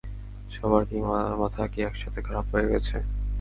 [0.51, 0.83] সবার
[1.35, 2.95] মাথা কি একসাথে খারাপ হয়ে গেছে?